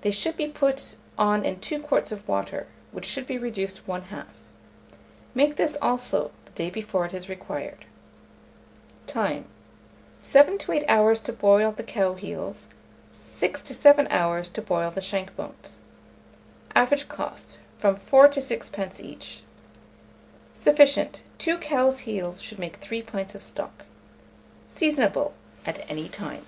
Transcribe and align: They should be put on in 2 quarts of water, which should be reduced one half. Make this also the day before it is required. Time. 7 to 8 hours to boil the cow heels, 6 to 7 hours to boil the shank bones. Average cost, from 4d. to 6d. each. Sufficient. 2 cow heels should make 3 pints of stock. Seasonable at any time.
They 0.00 0.10
should 0.10 0.36
be 0.36 0.48
put 0.48 0.96
on 1.16 1.44
in 1.44 1.60
2 1.60 1.80
quarts 1.80 2.10
of 2.10 2.26
water, 2.26 2.66
which 2.90 3.04
should 3.04 3.24
be 3.24 3.38
reduced 3.38 3.86
one 3.86 4.02
half. 4.02 4.26
Make 5.32 5.54
this 5.54 5.76
also 5.80 6.32
the 6.44 6.50
day 6.50 6.70
before 6.70 7.06
it 7.06 7.14
is 7.14 7.28
required. 7.28 7.84
Time. 9.06 9.44
7 10.18 10.58
to 10.58 10.72
8 10.72 10.84
hours 10.88 11.20
to 11.20 11.32
boil 11.32 11.70
the 11.70 11.84
cow 11.84 12.14
heels, 12.14 12.68
6 13.12 13.62
to 13.62 13.72
7 13.72 14.08
hours 14.10 14.48
to 14.48 14.60
boil 14.60 14.90
the 14.90 15.00
shank 15.00 15.36
bones. 15.36 15.78
Average 16.74 17.08
cost, 17.08 17.60
from 17.78 17.96
4d. 17.96 18.32
to 18.32 18.40
6d. 18.40 19.00
each. 19.04 19.44
Sufficient. 20.52 21.22
2 21.38 21.58
cow 21.58 21.88
heels 21.92 22.42
should 22.42 22.58
make 22.58 22.74
3 22.78 23.02
pints 23.02 23.36
of 23.36 23.42
stock. 23.44 23.84
Seasonable 24.66 25.32
at 25.64 25.88
any 25.88 26.08
time. 26.08 26.44